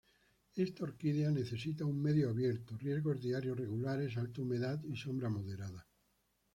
Esta 0.55 0.85
orquídea 0.85 1.29
necesita 1.29 1.85
un 1.85 2.01
medio 2.01 2.31
abierto, 2.31 2.75
riegos 2.75 3.21
diarios 3.21 3.55
regulares, 3.55 4.17
alta 4.17 4.41
humedad 4.41 4.83
y 4.85 4.95
sombra 4.95 5.29
moderada. 5.29 5.87